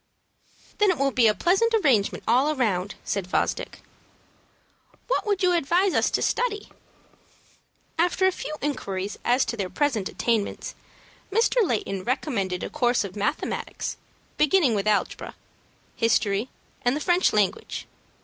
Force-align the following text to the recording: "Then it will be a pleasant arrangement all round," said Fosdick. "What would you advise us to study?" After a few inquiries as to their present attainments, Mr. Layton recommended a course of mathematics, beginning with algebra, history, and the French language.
"Then 0.79 0.89
it 0.89 0.97
will 0.97 1.11
be 1.11 1.27
a 1.27 1.35
pleasant 1.35 1.75
arrangement 1.75 2.23
all 2.27 2.55
round," 2.55 2.95
said 3.03 3.27
Fosdick. 3.29 3.83
"What 5.07 5.27
would 5.27 5.43
you 5.43 5.53
advise 5.53 5.93
us 5.93 6.09
to 6.09 6.23
study?" 6.23 6.69
After 7.99 8.25
a 8.25 8.31
few 8.31 8.55
inquiries 8.63 9.19
as 9.23 9.45
to 9.45 9.55
their 9.55 9.69
present 9.69 10.09
attainments, 10.09 10.73
Mr. 11.31 11.57
Layton 11.63 12.03
recommended 12.03 12.63
a 12.63 12.69
course 12.71 13.03
of 13.03 13.15
mathematics, 13.15 13.95
beginning 14.37 14.73
with 14.73 14.87
algebra, 14.87 15.35
history, 15.95 16.49
and 16.81 16.95
the 16.95 16.99
French 16.99 17.31
language. 17.31 17.85